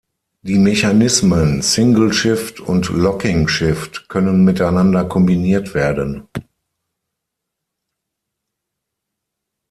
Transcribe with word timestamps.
Die 0.41 0.57
Mechanismen 0.57 1.61
Single 1.61 2.11
Shift 2.11 2.59
und 2.59 2.89
Locking 2.89 3.47
Shift 3.47 4.09
können 4.09 4.43
miteinander 4.43 5.05
kombiniert 5.05 5.75
werden. 5.75 6.27